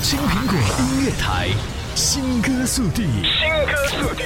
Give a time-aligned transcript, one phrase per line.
[0.00, 1.48] 青苹果音乐台，
[1.94, 3.02] 新歌速递。
[3.02, 4.24] 新歌速递。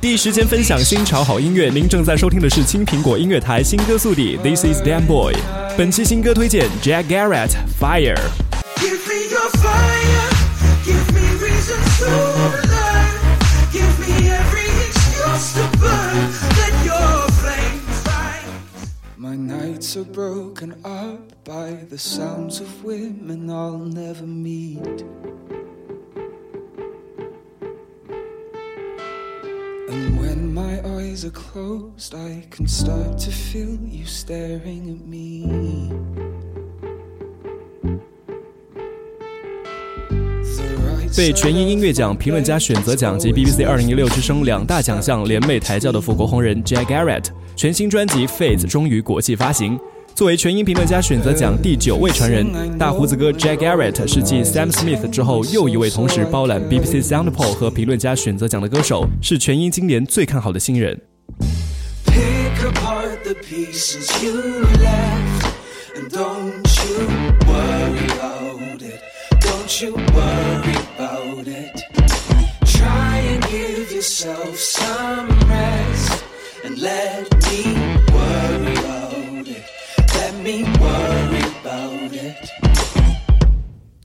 [0.00, 4.36] 第一时间分享新潮好音乐，您正在收听的是青苹果音乐台新歌速递。
[4.42, 5.32] This is Dan Boy。
[5.78, 7.50] 本期新歌推荐：Jack Garrett
[7.80, 8.18] Fire。
[19.82, 24.78] Are broken up by the sounds of women I'll never meet.
[29.88, 35.92] And when my eyes are closed, I can start to feel you staring at me.
[41.16, 49.78] 被全英音乐奖、评论家选择奖及 BBC 二零一六之声两大奖项联袂抬轿的富国红人 Jack Garrett，全新专辑《Fades》终于国际发行。
[50.14, 52.46] 作为全英评论家选择奖第九位传人，
[52.78, 61.00] 大胡子哥 Jack Garrett 是继 Sam Smith 之后又一位同时包揽 BBC Soundpoll 和评论家选择奖的歌手，是全英今年最看好的新人。
[76.82, 77.81] Let me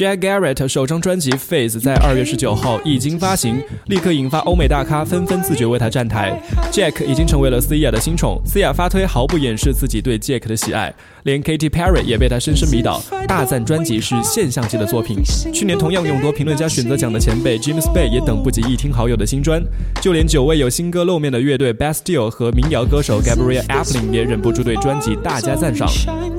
[0.00, 6.40] Jack Garrett 首张专辑《Face》在二月十九号一经发行，立刻引发欧美大咖纷纷自觉为他站台。
[6.72, 15.18] Jack 已经成为了 Sia 的新宠，Sia 发推毫不掩饰自己对 Jack 的喜爱，连 Katy Perry 也被他深深迷倒，大赞专辑是现象级的作品。
[15.52, 19.62] 去年同样勇夺评论家选择奖的前辈 James Bay 也等不及一听好友的新专，
[20.00, 25.86] 就连久未有新歌露面的乐队 Bastille 和民谣歌手 Gabrielle Aplin 也忍不住对专辑大加赞赏。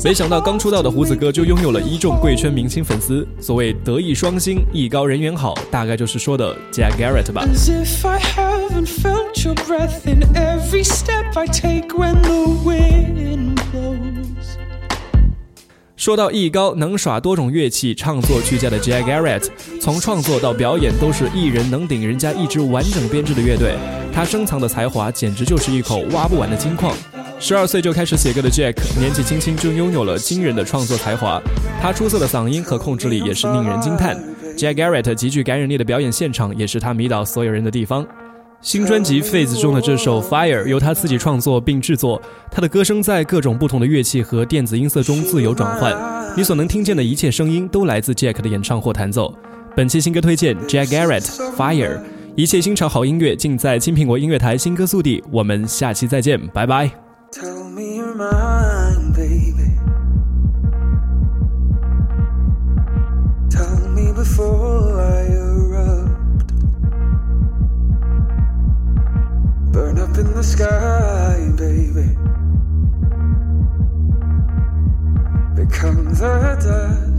[0.04, 3.26] 没想到刚出道的胡子哥就拥有了一众贵圈明星粉丝。
[3.40, 7.46] 所谓德艺双馨，艺高人缘好，大概就是说的 Jack Garrett 吧。
[15.96, 19.50] 说到艺高，能耍多种乐器，唱作俱佳的 Jack Garrett，
[19.80, 23.76] 从创作到表演都是一人能顶人家一支完整编制的乐队。
[24.12, 26.96] 他深藏的才华简直就是一口挖不完的金矿。
[27.44, 31.42] 十二岁就开始写歌的 Jack，年纪轻轻就拥有了惊人的创作才华。
[31.82, 34.16] 他出色的嗓音和控制力也是令人惊叹。
[34.56, 38.06] Jack Garrett 极具感染力的表演现场也是他迷倒所有人的地方。
[38.62, 45.98] 新专辑《Phase》中的这首《Fire》由他自己创作并制作，他的歌声在各种不同的乐器和电子音色中自由转换，
[46.38, 49.34] 你所能听见的一切声音都来自 Jack 的演唱或弹奏。
[49.76, 51.22] 本期新歌推荐：Jack Garrett
[51.56, 51.98] 《Fire》，
[52.36, 55.24] 一切新潮好音乐尽在青苹果音乐台新歌速递。
[55.32, 57.11] 我们下期再见，拜拜。
[58.12, 59.72] Baby.
[63.50, 66.48] Tell me before I erupt.
[69.72, 72.18] Burn up in the sky, baby.
[75.56, 77.11] Become the dust.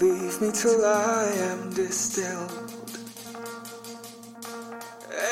[0.00, 2.50] Leave me till I am distilled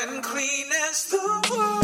[0.03, 1.78] and clean as the world,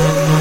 [0.00, 0.39] Thank you.